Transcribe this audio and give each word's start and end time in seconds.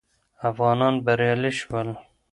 افغانان 0.49 0.95
بریالي 1.05 1.51
شول 1.59 1.87